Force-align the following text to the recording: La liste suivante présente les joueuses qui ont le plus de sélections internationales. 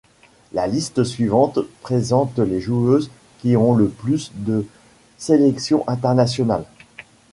La 0.53 0.65
liste 0.65 1.03
suivante 1.03 1.59
présente 1.83 2.39
les 2.39 2.59
joueuses 2.59 3.11
qui 3.39 3.55
ont 3.55 3.75
le 3.75 3.87
plus 3.87 4.31
de 4.33 4.65
sélections 5.19 5.83
internationales. 5.87 6.65